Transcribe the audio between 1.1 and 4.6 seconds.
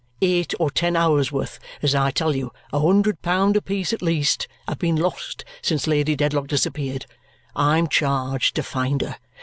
worth, as I tell you, a hundred pound apiece at least,